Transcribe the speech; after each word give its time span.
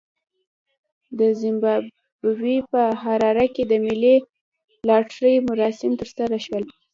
د 1.19 1.21
زیمبابوې 1.41 2.57
په 2.71 2.81
حراره 3.03 3.45
کې 3.55 3.63
د 3.67 3.73
ملي 3.85 4.15
لاټرۍ 4.89 5.35
مراسم 5.49 5.91
ترسره 6.01 6.37
شول. 6.45 6.63